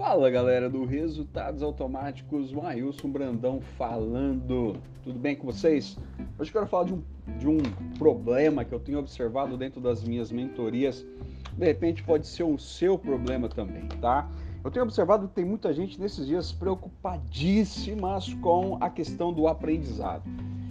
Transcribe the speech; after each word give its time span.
Fala 0.00 0.30
galera 0.30 0.70
do 0.70 0.86
Resultados 0.86 1.62
Automáticos, 1.62 2.54
Mailson 2.54 3.10
Brandão 3.10 3.60
falando. 3.76 4.80
Tudo 5.04 5.18
bem 5.18 5.36
com 5.36 5.44
vocês? 5.44 5.98
Hoje 6.38 6.48
eu 6.48 6.54
quero 6.54 6.66
falar 6.66 6.84
de 6.84 6.94
um, 6.94 7.02
de 7.38 7.46
um 7.46 7.58
problema 7.98 8.64
que 8.64 8.72
eu 8.72 8.80
tenho 8.80 8.98
observado 8.98 9.58
dentro 9.58 9.78
das 9.78 10.02
minhas 10.02 10.32
mentorias. 10.32 11.06
De 11.52 11.66
repente 11.66 12.02
pode 12.02 12.26
ser 12.26 12.44
o 12.44 12.58
seu 12.58 12.96
problema 12.96 13.46
também, 13.46 13.86
tá? 14.00 14.26
Eu 14.64 14.70
tenho 14.70 14.86
observado 14.86 15.28
que 15.28 15.34
tem 15.34 15.44
muita 15.44 15.70
gente 15.70 16.00
nesses 16.00 16.26
dias 16.26 16.50
preocupadíssimas 16.50 18.32
com 18.40 18.78
a 18.80 18.88
questão 18.88 19.34
do 19.34 19.46
aprendizado. 19.46 20.24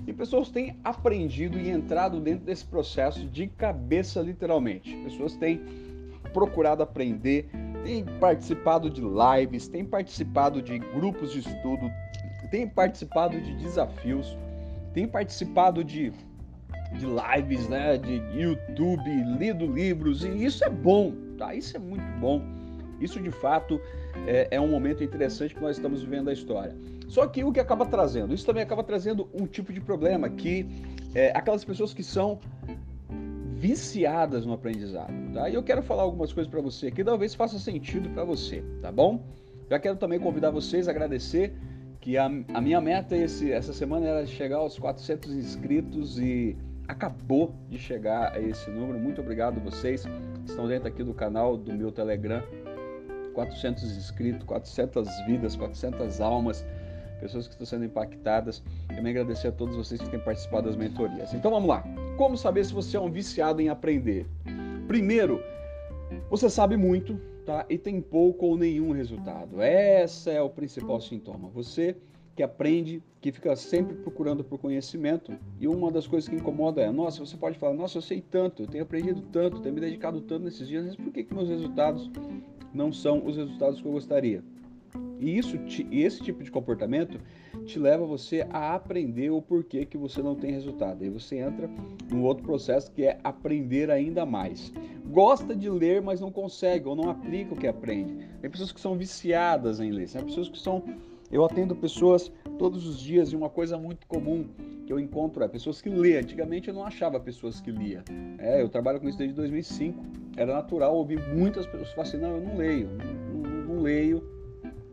E 0.07 0.11
pessoas 0.11 0.49
têm 0.49 0.75
aprendido 0.83 1.59
e 1.59 1.69
entrado 1.69 2.19
dentro 2.19 2.45
desse 2.45 2.65
processo 2.65 3.23
de 3.27 3.45
cabeça, 3.45 4.21
literalmente. 4.21 4.91
Pessoas 5.03 5.35
têm 5.37 5.61
procurado 6.33 6.81
aprender 6.81 7.49
tem 7.83 8.05
participado 8.19 8.89
de 8.89 9.01
lives, 9.01 9.67
tem 9.67 9.85
participado 9.85 10.61
de 10.61 10.79
grupos 10.79 11.31
de 11.31 11.39
estudo, 11.39 11.91
tem 12.49 12.67
participado 12.67 13.39
de 13.39 13.55
desafios, 13.55 14.37
tem 14.93 15.07
participado 15.07 15.83
de, 15.83 16.11
de 16.93 17.05
lives, 17.05 17.67
né, 17.67 17.97
de 17.97 18.15
YouTube, 18.37 19.09
lido 19.37 19.65
livros, 19.65 20.23
e 20.23 20.45
isso 20.45 20.63
é 20.63 20.69
bom, 20.69 21.13
tá? 21.37 21.53
Isso 21.53 21.77
é 21.77 21.79
muito 21.79 22.05
bom. 22.19 22.41
Isso 22.99 23.21
de 23.21 23.31
fato 23.31 23.79
é, 24.27 24.47
é 24.51 24.59
um 24.59 24.67
momento 24.67 25.03
interessante 25.03 25.55
que 25.55 25.61
nós 25.61 25.77
estamos 25.77 26.01
vivendo 26.01 26.29
a 26.29 26.33
história. 26.33 26.75
Só 27.07 27.25
que 27.25 27.43
o 27.43 27.51
que 27.51 27.59
acaba 27.59 27.85
trazendo? 27.85 28.33
Isso 28.33 28.45
também 28.45 28.61
acaba 28.61 28.83
trazendo 28.83 29.29
um 29.33 29.47
tipo 29.47 29.71
de 29.71 29.79
problema 29.79 30.29
que 30.29 30.67
é, 31.15 31.31
aquelas 31.35 31.63
pessoas 31.63 31.93
que 31.93 32.03
são 32.03 32.39
viciadas 33.59 34.45
no 34.45 34.53
aprendizado, 34.53 35.13
tá? 35.33 35.49
E 35.49 35.53
eu 35.53 35.61
quero 35.61 35.83
falar 35.83 36.03
algumas 36.03 36.31
coisas 36.31 36.49
para 36.49 36.61
você 36.61 36.89
que 36.89 37.03
talvez 37.03 37.35
faça 37.35 37.59
sentido 37.59 38.09
para 38.09 38.23
você, 38.23 38.63
tá 38.81 38.89
bom? 38.89 39.21
Já 39.69 39.77
quero 39.77 39.97
também 39.97 40.17
convidar 40.17 40.49
vocês 40.49 40.87
a 40.87 40.91
agradecer 40.91 41.53
que 41.99 42.17
a, 42.17 42.25
a 42.25 42.61
minha 42.61 42.79
meta 42.79 43.17
esse, 43.17 43.51
essa 43.51 43.73
semana 43.73 44.07
era 44.07 44.25
chegar 44.25 44.57
aos 44.57 44.79
400 44.79 45.33
inscritos 45.33 46.17
e 46.17 46.55
acabou 46.87 47.53
de 47.69 47.77
chegar 47.77 48.31
a 48.31 48.39
esse 48.39 48.71
número. 48.71 48.97
Muito 48.97 49.19
obrigado 49.19 49.59
vocês 49.59 50.05
que 50.05 50.49
estão 50.49 50.65
dentro 50.65 50.87
aqui 50.87 51.03
do 51.03 51.13
canal 51.13 51.57
do 51.57 51.73
meu 51.73 51.91
Telegram. 51.91 52.41
400 53.33 53.83
inscritos, 53.97 54.43
400 54.45 55.07
vidas, 55.27 55.55
400 55.57 56.21
almas, 56.21 56.65
pessoas 57.19 57.45
que 57.45 57.53
estão 57.53 57.67
sendo 57.67 57.83
impactadas. 57.83 58.63
Também 58.87 59.11
agradecer 59.11 59.49
a 59.49 59.51
todos 59.51 59.75
vocês 59.75 60.01
que 60.01 60.09
têm 60.09 60.19
participado 60.19 60.67
das 60.67 60.77
mentorias. 60.77 61.33
Então 61.33 61.51
vamos 61.51 61.67
lá. 61.67 61.83
Como 62.19 62.35
saber 62.35 62.65
se 62.65 62.73
você 62.73 62.97
é 62.97 62.99
um 62.99 63.09
viciado 63.09 63.61
em 63.61 63.69
aprender? 63.69 64.27
Primeiro, 64.89 65.41
você 66.29 66.49
sabe 66.49 66.75
muito, 66.75 67.17
tá? 67.45 67.65
E 67.69 67.77
tem 67.77 68.01
pouco 68.01 68.45
ou 68.45 68.57
nenhum 68.57 68.91
resultado. 68.91 69.63
Esse 69.63 70.29
é 70.29 70.41
o 70.41 70.49
principal 70.49 70.99
sintoma. 70.99 71.47
Você 71.53 71.95
que 72.35 72.43
aprende, 72.43 73.01
que 73.21 73.31
fica 73.31 73.55
sempre 73.55 73.95
procurando 73.95 74.43
por 74.43 74.59
conhecimento. 74.59 75.31
E 75.61 75.65
uma 75.65 75.89
das 75.89 76.07
coisas 76.07 76.27
que 76.29 76.35
incomoda 76.35 76.81
é, 76.81 76.91
nossa, 76.91 77.25
você 77.25 77.37
pode 77.37 77.57
falar, 77.57 77.73
nossa, 77.73 77.99
eu 77.99 78.01
sei 78.01 78.19
tanto, 78.19 78.63
eu 78.63 78.67
tenho 78.67 78.83
aprendido 78.83 79.21
tanto, 79.31 79.61
tenho 79.61 79.73
me 79.73 79.79
dedicado 79.79 80.19
tanto 80.19 80.43
nesses 80.43 80.67
dias, 80.67 80.87
mas 80.87 80.97
por 80.97 81.13
que, 81.13 81.23
que 81.23 81.33
meus 81.33 81.47
resultados 81.47 82.11
não 82.73 82.91
são 82.91 83.25
os 83.25 83.37
resultados 83.37 83.79
que 83.79 83.87
eu 83.87 83.93
gostaria? 83.93 84.43
E 85.21 85.37
isso, 85.37 85.57
esse 85.89 86.21
tipo 86.21 86.43
de 86.43 86.51
comportamento 86.51 87.17
te 87.65 87.79
leva 87.79 88.05
você 88.05 88.45
a 88.49 88.73
aprender 88.75 89.29
o 89.29 89.41
porquê 89.41 89.85
que 89.85 89.97
você 89.97 90.21
não 90.21 90.35
tem 90.35 90.51
resultado. 90.51 91.03
Aí 91.03 91.09
você 91.09 91.37
entra 91.37 91.69
num 92.11 92.23
outro 92.23 92.43
processo 92.43 92.91
que 92.91 93.05
é 93.05 93.19
aprender 93.23 93.89
ainda 93.89 94.25
mais. 94.25 94.71
Gosta 95.07 95.55
de 95.55 95.69
ler, 95.69 96.01
mas 96.01 96.19
não 96.19 96.31
consegue 96.31 96.87
ou 96.87 96.95
não 96.95 97.09
aplica 97.09 97.53
o 97.53 97.57
que 97.57 97.67
aprende. 97.67 98.15
Tem 98.41 98.49
pessoas 98.49 98.71
que 98.71 98.79
são 98.79 98.97
viciadas 98.97 99.79
em 99.79 99.91
ler, 99.91 100.09
tem 100.09 100.23
pessoas 100.23 100.49
que 100.49 100.59
são 100.59 100.83
eu 101.31 101.45
atendo 101.45 101.75
pessoas 101.75 102.31
todos 102.57 102.87
os 102.87 102.99
dias 102.99 103.31
e 103.31 103.35
uma 103.35 103.49
coisa 103.49 103.77
muito 103.77 104.07
comum 104.07 104.47
que 104.85 104.91
eu 104.91 104.99
encontro 104.99 105.43
é 105.43 105.47
pessoas 105.47 105.79
que 105.81 105.89
lêem. 105.89 106.17
Antigamente 106.17 106.69
eu 106.69 106.73
não 106.73 106.83
achava 106.83 107.19
pessoas 107.19 107.61
que 107.61 107.69
liam. 107.69 108.03
É, 108.39 108.61
eu 108.61 108.67
trabalho 108.67 108.99
com 108.99 109.07
isso 109.07 109.17
desde 109.17 109.35
2005. 109.35 110.03
Era 110.35 110.53
natural 110.53 110.95
ouvir 110.95 111.19
muitas 111.35 111.67
pessoas 111.67 111.91
falar 111.91 112.07
assim, 112.07 112.17
não, 112.17 112.35
eu 112.35 112.41
não 112.41 112.57
leio, 112.57 112.89
não, 112.97 113.41
não, 113.41 113.75
não 113.75 113.81
leio 113.81 114.23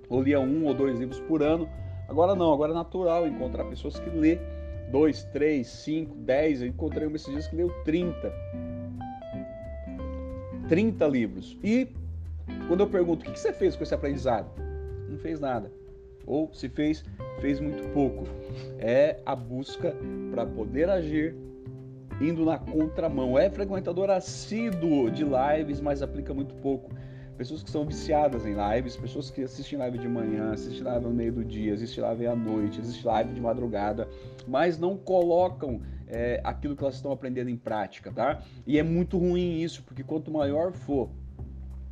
ou 0.09 0.23
lia 0.23 0.39
um 0.39 0.67
ou 0.67 0.75
dois 0.75 0.99
livros 0.99 1.21
por 1.21 1.43
ano. 1.43 1.67
Agora 2.09 2.35
não, 2.35 2.53
agora 2.53 2.73
é 2.73 2.75
natural 2.75 3.27
encontrar 3.27 3.65
pessoas 3.65 3.99
que 3.99 4.11
lê 4.11 4.39
dois, 4.91 5.25
três, 5.25 5.67
cinco, 5.67 6.15
dez. 6.15 6.61
Eu 6.61 6.69
encontrei 6.69 7.07
um 7.07 7.15
esses 7.15 7.31
dias 7.31 7.47
que 7.49 7.57
leu 7.57 7.71
30. 7.85 8.33
30 10.69 11.07
livros. 11.07 11.57
E 11.63 11.89
quando 12.69 12.81
eu 12.81 12.87
pergunto 12.89 13.29
o 13.29 13.33
que 13.33 13.39
você 13.39 13.53
fez 13.53 13.77
com 13.77 13.83
esse 13.83 13.95
aprendizado? 13.95 14.51
Não 15.09 15.19
fez 15.19 15.41
nada. 15.41 15.71
Ou 16.27 16.53
se 16.53 16.69
fez, 16.69 17.05
fez 17.41 17.61
muito 17.61 17.83
pouco. 17.93 18.25
É 18.79 19.19
a 19.25 19.35
busca 19.35 19.95
para 20.31 20.45
poder 20.45 20.89
agir 20.89 21.35
indo 22.21 22.45
na 22.45 22.59
contramão. 22.59 23.39
É 23.39 23.51
frequentador 23.51 24.11
assíduo 24.11 25.11
de 25.11 25.25
lives, 25.25 25.81
mas 25.81 26.03
aplica 26.03 26.33
muito 26.33 26.55
pouco 26.57 26.91
pessoas 27.37 27.63
que 27.63 27.71
são 27.71 27.85
viciadas 27.85 28.47
em 28.47 28.55
lives, 28.55 28.97
pessoas 28.97 29.31
que 29.31 29.43
assistem 29.43 29.79
live 29.79 29.99
de 29.99 30.09
manhã, 30.09 30.53
assistem 30.53 30.83
live 30.83 31.05
no 31.05 31.13
meio 31.13 31.33
do 31.33 31.45
dia, 31.45 31.75
assistem 31.75 32.03
live 32.03 32.27
à 32.27 32.35
noite, 32.35 32.81
assistem 32.81 33.05
live 33.05 33.35
de 33.35 33.41
madrugada, 33.41 34.09
mas 34.47 34.79
não 34.79 34.97
colocam 34.97 35.81
é, 36.07 36.41
aquilo 36.43 36.75
que 36.75 36.83
elas 36.83 36.95
estão 36.95 37.13
aprendendo 37.13 37.51
em 37.51 37.57
prática, 37.57 38.11
tá? 38.13 38.43
E 38.67 38.79
é 38.79 38.83
muito 38.83 39.19
ruim 39.19 39.61
isso, 39.61 39.83
porque 39.83 40.03
quanto 40.03 40.31
maior 40.31 40.73
for 40.73 41.11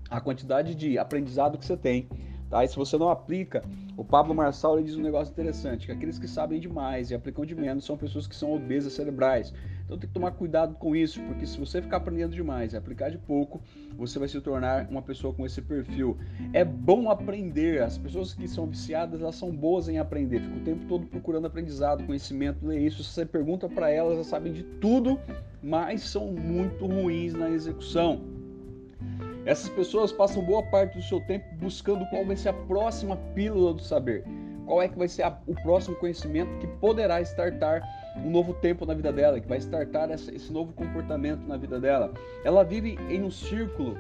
a 0.09 0.21
quantidade 0.21 0.75
de 0.75 0.99
aprendizado 0.99 1.59
que 1.59 1.65
você 1.65 1.77
tem, 1.77 2.09
tá? 2.49 2.65
E 2.65 2.69
se 2.69 2.77
você 2.77 2.97
não 2.97 3.09
aplica, 3.09 3.63
o 3.97 4.05
Pablo 4.05 4.35
Marçal 4.35 4.79
ele 4.79 4.87
diz 4.87 4.97
um 4.97 5.03
negócio 5.03 5.33
interessante, 5.33 5.87
que 5.87 5.93
aqueles 5.93 6.19
que 6.19 6.29
sabem 6.29 6.61
demais 6.61 7.11
e 7.11 7.15
aplicam 7.15 7.45
de 7.45 7.55
menos 7.55 7.85
são 7.85 7.97
pessoas 7.97 8.27
que 8.27 8.35
são 8.35 8.55
obesas 8.55 8.93
cerebrais. 8.93 9.53
Então 9.85 9.99
tem 9.99 10.09
que 10.09 10.15
tomar 10.15 10.31
cuidado 10.33 10.75
com 10.77 10.97
isso, 10.97 11.21
porque 11.23 11.47
se 11.47 11.59
você 11.59 11.83
ficar 11.83 11.99
aprendendo 11.99 12.35
demais 12.35 12.73
e 12.73 12.77
aplicar 12.77 13.11
de 13.11 13.19
pouco, 13.19 13.61
você 13.97 14.19
vai 14.19 14.29
se 14.29 14.41
tornar 14.41 14.89
uma 14.91 15.03
pessoa 15.03 15.35
com 15.35 15.45
esse 15.45 15.61
perfil. 15.61 16.17
É 16.53 16.65
bom 16.65 17.11
aprender. 17.11 17.83
As 17.83 17.99
pessoas 17.99 18.33
que 18.33 18.49
são 18.49 18.67
viciadas, 18.67 19.21
elas 19.21 19.37
são 19.37 19.55
boas 19.55 19.89
em 19.89 19.99
aprender. 19.99 20.41
Ficam 20.41 20.57
o 20.57 20.65
tempo 20.65 20.85
todo 20.87 21.07
procurando 21.07 21.47
aprendizado, 21.47 22.05
conhecimento, 22.05 22.67
ler 22.67 22.81
isso. 22.81 23.05
Se 23.05 23.11
você 23.11 23.27
pergunta 23.27 23.69
para 23.69 23.91
elas, 23.91 24.15
elas 24.15 24.27
sabem 24.27 24.53
de 24.53 24.63
tudo, 24.63 25.21
mas 25.63 26.01
são 26.03 26.33
muito 26.33 26.87
ruins 26.87 27.35
na 27.35 27.51
execução. 27.51 28.23
Essas 29.45 29.69
pessoas 29.69 30.11
passam 30.11 30.43
boa 30.43 30.63
parte 30.63 30.97
do 30.97 31.05
seu 31.05 31.21
tempo 31.21 31.45
buscando 31.57 32.07
qual 32.07 32.25
vai 32.25 32.37
ser 32.37 32.49
a 32.49 32.55
próxima 32.55 33.17
pílula 33.35 33.75
do 33.75 33.83
saber. 33.83 34.25
Qual 34.65 34.81
é 34.81 34.89
que 34.89 34.99
vai 34.99 35.09
ser 35.09 35.25
a, 35.25 35.39
o 35.47 35.55
próximo 35.55 35.95
conhecimento 35.97 36.59
que 36.59 36.67
poderá 36.67 37.21
startar 37.21 37.83
um 38.17 38.31
novo 38.31 38.55
tempo 38.55 38.87
na 38.87 38.95
vida 38.95 39.13
dela, 39.13 39.41
que 39.41 39.49
vai 39.49 39.59
startar 39.59 40.11
esse 40.11 40.53
novo 40.53 40.73
comportamento 40.73 41.47
na 41.47 41.57
vida 41.57 41.81
dela. 41.81 42.13
Ela 42.45 42.63
vive 42.63 42.99
em 43.09 43.23
um 43.23 43.31
círculo. 43.31 43.97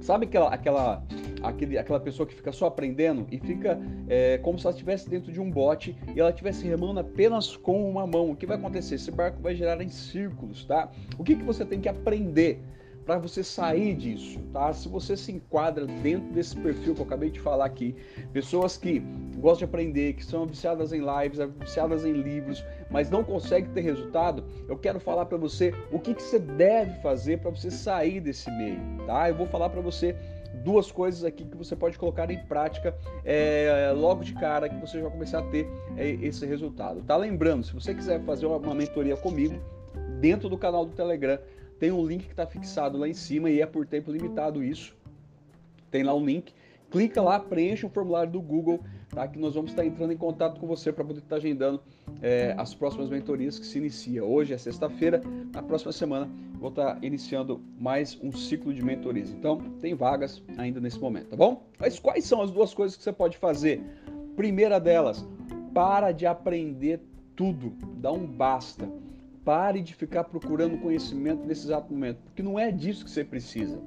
Sabe 0.00 0.26
aquela, 0.26 0.48
aquela, 0.48 1.02
aquele, 1.42 1.76
aquela 1.76 2.00
pessoa 2.00 2.26
que 2.26 2.34
fica 2.34 2.52
só 2.52 2.66
aprendendo 2.66 3.26
e 3.30 3.38
fica 3.38 3.78
é, 4.08 4.38
como 4.38 4.58
se 4.58 4.66
ela 4.66 4.72
estivesse 4.72 5.10
dentro 5.10 5.30
de 5.30 5.40
um 5.40 5.50
bote 5.50 5.94
e 6.14 6.20
ela 6.20 6.30
estivesse 6.30 6.66
remando 6.66 7.00
apenas 7.00 7.56
com 7.56 7.88
uma 7.88 8.06
mão? 8.06 8.30
O 8.30 8.36
que 8.36 8.46
vai 8.46 8.56
acontecer? 8.56 8.94
Esse 8.94 9.10
barco 9.10 9.42
vai 9.42 9.54
girar 9.54 9.80
em 9.82 9.90
círculos, 9.90 10.64
tá? 10.64 10.90
O 11.18 11.24
que, 11.24 11.36
que 11.36 11.42
você 11.42 11.66
tem 11.66 11.80
que 11.80 11.88
aprender? 11.88 12.62
Para 13.04 13.18
você 13.18 13.42
sair 13.42 13.94
disso, 13.94 14.38
tá? 14.52 14.72
Se 14.72 14.88
você 14.88 15.16
se 15.16 15.32
enquadra 15.32 15.86
dentro 15.86 16.32
desse 16.32 16.56
perfil 16.56 16.94
que 16.94 17.00
eu 17.00 17.06
acabei 17.06 17.30
de 17.30 17.40
falar 17.40 17.64
aqui, 17.64 17.96
pessoas 18.32 18.76
que 18.76 19.00
gostam 19.36 19.58
de 19.58 19.64
aprender, 19.64 20.12
que 20.14 20.24
são 20.24 20.46
viciadas 20.46 20.92
em 20.92 21.00
lives, 21.00 21.38
viciadas 21.58 22.04
em 22.04 22.12
livros, 22.12 22.64
mas 22.90 23.10
não 23.10 23.24
conseguem 23.24 23.70
ter 23.72 23.80
resultado, 23.80 24.44
eu 24.68 24.76
quero 24.76 25.00
falar 25.00 25.26
para 25.26 25.38
você 25.38 25.74
o 25.90 25.98
que, 25.98 26.14
que 26.14 26.22
você 26.22 26.38
deve 26.38 27.00
fazer 27.00 27.38
para 27.38 27.50
você 27.50 27.70
sair 27.70 28.20
desse 28.20 28.50
meio, 28.50 28.80
tá? 29.06 29.28
Eu 29.28 29.34
vou 29.34 29.46
falar 29.46 29.70
para 29.70 29.80
você 29.80 30.14
duas 30.62 30.92
coisas 30.92 31.24
aqui 31.24 31.44
que 31.44 31.56
você 31.56 31.74
pode 31.74 31.98
colocar 31.98 32.30
em 32.30 32.38
prática 32.44 32.94
é, 33.24 33.92
logo 33.96 34.22
de 34.22 34.34
cara 34.34 34.68
que 34.68 34.76
você 34.76 35.00
vai 35.00 35.10
começar 35.10 35.40
a 35.40 35.42
ter 35.42 35.66
é, 35.96 36.10
esse 36.10 36.44
resultado. 36.46 37.02
Tá 37.02 37.16
lembrando, 37.16 37.64
se 37.64 37.72
você 37.72 37.94
quiser 37.94 38.22
fazer 38.24 38.46
uma 38.46 38.74
mentoria 38.74 39.16
comigo 39.16 39.58
dentro 40.20 40.48
do 40.48 40.58
canal 40.58 40.84
do 40.84 40.92
Telegram, 40.92 41.38
tem 41.80 41.90
um 41.90 42.06
link 42.06 42.26
que 42.26 42.32
está 42.32 42.46
fixado 42.46 42.98
lá 42.98 43.08
em 43.08 43.14
cima 43.14 43.48
e 43.50 43.62
é 43.62 43.66
por 43.66 43.86
tempo 43.86 44.12
limitado 44.12 44.62
isso. 44.62 44.94
Tem 45.90 46.04
lá 46.04 46.14
um 46.14 46.24
link. 46.24 46.52
Clica 46.90 47.22
lá, 47.22 47.40
preenche 47.40 47.86
o 47.86 47.88
formulário 47.88 48.30
do 48.30 48.40
Google, 48.40 48.80
tá? 49.08 49.26
Que 49.26 49.38
nós 49.38 49.54
vamos 49.54 49.70
estar 49.70 49.86
entrando 49.86 50.12
em 50.12 50.16
contato 50.16 50.60
com 50.60 50.66
você 50.66 50.92
para 50.92 51.04
poder 51.04 51.20
estar 51.20 51.36
agendando 51.36 51.80
é, 52.20 52.54
as 52.58 52.74
próximas 52.74 53.08
mentorias 53.08 53.58
que 53.58 53.64
se 53.64 53.78
inicia. 53.78 54.22
Hoje 54.22 54.52
é 54.52 54.58
sexta-feira, 54.58 55.22
na 55.54 55.62
próxima 55.62 55.92
semana 55.92 56.28
vou 56.58 56.68
estar 56.68 57.02
iniciando 57.02 57.62
mais 57.78 58.18
um 58.22 58.30
ciclo 58.30 58.74
de 58.74 58.84
mentorias. 58.84 59.30
Então, 59.30 59.58
tem 59.80 59.94
vagas 59.94 60.42
ainda 60.58 60.80
nesse 60.80 60.98
momento, 60.98 61.28
tá 61.28 61.36
bom? 61.36 61.64
Mas 61.78 61.98
quais 61.98 62.24
são 62.26 62.42
as 62.42 62.50
duas 62.50 62.74
coisas 62.74 62.96
que 62.96 63.02
você 63.02 63.12
pode 63.12 63.38
fazer? 63.38 63.82
Primeira 64.36 64.78
delas, 64.78 65.26
para 65.72 66.12
de 66.12 66.26
aprender 66.26 67.00
tudo, 67.34 67.72
dá 67.96 68.12
um 68.12 68.26
basta. 68.26 68.86
Pare 69.50 69.82
de 69.82 69.92
ficar 69.96 70.22
procurando 70.22 70.78
conhecimento 70.78 71.44
nesse 71.44 71.66
exato 71.66 71.92
momento, 71.92 72.18
porque 72.22 72.40
não 72.40 72.56
é 72.56 72.70
disso 72.70 73.04
que 73.04 73.10
você 73.10 73.24
precisa. 73.24 73.82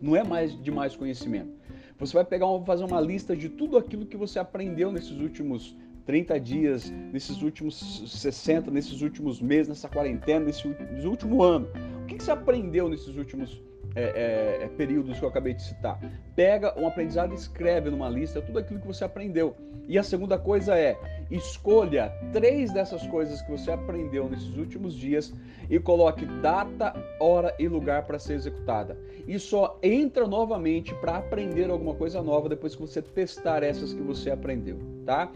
Não 0.00 0.14
é 0.14 0.22
mais 0.22 0.56
de 0.62 0.70
mais 0.70 0.94
conhecimento. 0.94 1.50
Você 1.98 2.12
vai 2.12 2.24
pegar 2.24 2.46
uma, 2.46 2.64
fazer 2.64 2.84
uma 2.84 3.00
lista 3.00 3.34
de 3.34 3.48
tudo 3.48 3.76
aquilo 3.76 4.06
que 4.06 4.16
você 4.16 4.38
aprendeu 4.38 4.92
nesses 4.92 5.18
últimos 5.18 5.76
30 6.04 6.38
dias, 6.38 6.88
nesses 7.12 7.42
últimos 7.42 8.04
60, 8.06 8.70
nesses 8.70 9.02
últimos 9.02 9.40
meses, 9.40 9.66
nessa 9.66 9.88
quarentena, 9.88 10.44
nesse, 10.44 10.68
último 11.04 11.42
ano. 11.42 11.66
O 12.04 12.06
que, 12.06 12.22
você 12.22 12.30
aprendeu 12.30 12.88
nesses 12.88 13.16
últimos 13.16 13.60
é, 13.96 14.58
é, 14.64 14.68
períodos 14.76 15.18
que 15.18 15.24
eu 15.24 15.28
acabei 15.28 15.54
de 15.54 15.62
citar. 15.62 15.98
Pega 16.34 16.78
um 16.78 16.86
aprendizado 16.86 17.32
e 17.32 17.34
escreve 17.34 17.90
numa 17.90 18.08
lista 18.08 18.42
tudo 18.42 18.58
aquilo 18.58 18.78
que 18.78 18.86
você 18.86 19.04
aprendeu. 19.04 19.56
E 19.88 19.98
a 19.98 20.02
segunda 20.02 20.38
coisa 20.38 20.78
é 20.78 20.98
escolha 21.30 22.12
três 22.32 22.72
dessas 22.72 23.06
coisas 23.06 23.40
que 23.40 23.50
você 23.50 23.70
aprendeu 23.70 24.28
nesses 24.28 24.54
últimos 24.56 24.94
dias 24.94 25.32
e 25.70 25.78
coloque 25.78 26.26
data, 26.42 26.94
hora 27.18 27.54
e 27.58 27.66
lugar 27.66 28.04
para 28.04 28.18
ser 28.18 28.34
executada. 28.34 28.98
E 29.26 29.38
só 29.38 29.78
entra 29.82 30.26
novamente 30.26 30.94
para 30.96 31.16
aprender 31.16 31.70
alguma 31.70 31.94
coisa 31.94 32.22
nova 32.22 32.48
depois 32.48 32.74
que 32.74 32.82
você 32.82 33.00
testar 33.00 33.62
essas 33.62 33.92
que 33.94 34.02
você 34.02 34.30
aprendeu, 34.30 34.78
tá? 35.04 35.32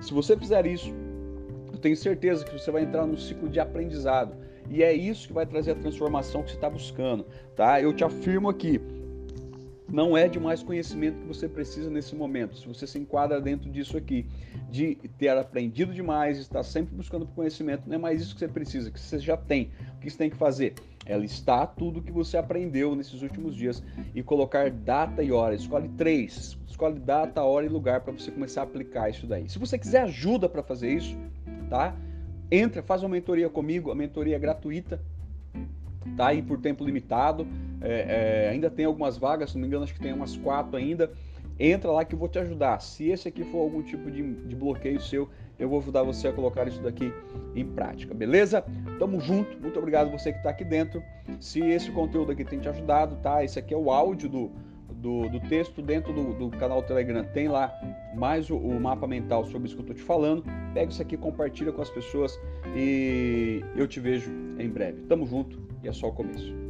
Se 0.00 0.12
você 0.12 0.36
fizer 0.36 0.66
isso, 0.66 0.92
eu 1.72 1.78
tenho 1.78 1.96
certeza 1.96 2.44
que 2.44 2.52
você 2.52 2.70
vai 2.70 2.82
entrar 2.82 3.06
num 3.06 3.16
ciclo 3.16 3.48
de 3.48 3.60
aprendizado 3.60 4.41
e 4.70 4.82
é 4.82 4.92
isso 4.92 5.28
que 5.28 5.32
vai 5.32 5.46
trazer 5.46 5.72
a 5.72 5.74
transformação 5.74 6.42
que 6.42 6.50
você 6.50 6.56
está 6.56 6.70
buscando, 6.70 7.26
tá? 7.54 7.80
Eu 7.80 7.92
te 7.92 8.04
afirmo 8.04 8.48
aqui, 8.48 8.80
não 9.92 10.16
é 10.16 10.26
de 10.26 10.40
mais 10.40 10.62
conhecimento 10.62 11.20
que 11.20 11.26
você 11.26 11.46
precisa 11.46 11.90
nesse 11.90 12.16
momento. 12.16 12.56
Se 12.56 12.66
você 12.66 12.86
se 12.86 12.98
enquadra 12.98 13.38
dentro 13.40 13.70
disso 13.70 13.98
aqui, 13.98 14.26
de 14.70 14.94
ter 15.18 15.28
aprendido 15.28 15.92
demais, 15.92 16.38
estar 16.38 16.62
sempre 16.62 16.94
buscando 16.94 17.26
conhecimento, 17.26 17.82
não 17.86 17.96
é 17.96 17.98
mais 17.98 18.22
isso 18.22 18.32
que 18.32 18.38
você 18.38 18.48
precisa, 18.48 18.90
que 18.90 18.98
você 18.98 19.18
já 19.18 19.36
tem. 19.36 19.70
O 19.96 20.00
que 20.00 20.08
você 20.08 20.16
tem 20.16 20.30
que 20.30 20.36
fazer? 20.36 20.74
É 21.04 21.16
listar 21.18 21.74
tudo 21.76 22.00
que 22.00 22.10
você 22.10 22.38
aprendeu 22.38 22.96
nesses 22.96 23.20
últimos 23.20 23.54
dias 23.54 23.82
e 24.14 24.22
colocar 24.22 24.70
data 24.70 25.22
e 25.22 25.30
hora. 25.30 25.54
Escolhe 25.54 25.90
três. 25.90 26.56
Escolhe 26.66 26.98
data, 26.98 27.42
hora 27.42 27.66
e 27.66 27.68
lugar 27.68 28.00
para 28.00 28.14
você 28.14 28.30
começar 28.30 28.62
a 28.62 28.64
aplicar 28.64 29.10
isso 29.10 29.26
daí. 29.26 29.46
Se 29.46 29.58
você 29.58 29.76
quiser 29.76 30.04
ajuda 30.04 30.48
para 30.48 30.62
fazer 30.62 30.90
isso, 30.90 31.14
tá? 31.68 31.94
Entra, 32.52 32.82
faz 32.82 33.02
uma 33.02 33.08
mentoria 33.08 33.48
comigo, 33.48 33.90
a 33.90 33.94
mentoria 33.94 34.36
é 34.36 34.38
gratuita, 34.38 35.00
tá 36.18 36.28
aí 36.28 36.42
por 36.42 36.58
tempo 36.58 36.84
limitado, 36.84 37.46
é, 37.80 38.44
é, 38.46 38.48
ainda 38.50 38.70
tem 38.70 38.84
algumas 38.84 39.16
vagas, 39.16 39.50
se 39.50 39.56
não 39.56 39.62
me 39.62 39.68
engano, 39.68 39.84
acho 39.84 39.94
que 39.94 40.00
tem 40.00 40.12
umas 40.12 40.36
quatro 40.36 40.76
ainda. 40.76 41.10
Entra 41.58 41.90
lá 41.90 42.04
que 42.04 42.14
eu 42.14 42.18
vou 42.18 42.28
te 42.28 42.38
ajudar. 42.38 42.80
Se 42.80 43.08
esse 43.08 43.28
aqui 43.28 43.44
for 43.44 43.58
algum 43.58 43.82
tipo 43.82 44.10
de, 44.10 44.22
de 44.22 44.56
bloqueio 44.56 45.00
seu, 45.00 45.28
eu 45.58 45.68
vou 45.68 45.78
ajudar 45.80 46.02
você 46.02 46.28
a 46.28 46.32
colocar 46.32 46.66
isso 46.66 46.80
daqui 46.82 47.12
em 47.54 47.64
prática, 47.64 48.12
beleza? 48.14 48.64
Tamo 48.98 49.20
junto, 49.20 49.60
muito 49.60 49.78
obrigado 49.78 50.10
você 50.10 50.32
que 50.32 50.38
está 50.38 50.50
aqui 50.50 50.64
dentro. 50.64 51.02
Se 51.40 51.60
esse 51.60 51.90
conteúdo 51.90 52.32
aqui 52.32 52.44
tem 52.44 52.58
te 52.58 52.68
ajudado, 52.68 53.16
tá? 53.22 53.44
Esse 53.44 53.58
aqui 53.58 53.72
é 53.72 53.76
o 53.76 53.90
áudio 53.90 54.28
do, 54.28 54.50
do, 55.02 55.28
do 55.28 55.40
texto 55.40 55.82
dentro 55.82 56.12
do, 56.12 56.32
do, 56.32 56.50
canal 56.56 56.82
Telegram 56.82 57.24
tem 57.24 57.48
lá 57.48 57.74
mais 58.14 58.48
o, 58.48 58.56
o, 58.56 58.80
mapa 58.80 59.06
mental 59.06 59.44
sobre 59.44 59.66
isso 59.66 59.74
que 59.74 59.80
eu 59.80 59.86
estou 59.92 59.96
te 59.96 60.02
falando. 60.02 60.44
Pega 60.72 60.92
isso 60.92 61.02
aqui, 61.02 61.16
compartilha 61.16 61.72
com 61.72 61.82
as 61.82 61.90
pessoas 61.90 62.38
e 62.76 63.62
eu 63.76 63.88
te 63.88 63.98
vejo 63.98 64.30
em 64.58 64.68
breve. 64.68 65.02
Tamo 65.08 65.26
junto 65.26 65.60
e 65.82 65.88
é 65.88 65.92
só 65.92 66.08
o 66.08 66.12
começo. 66.12 66.61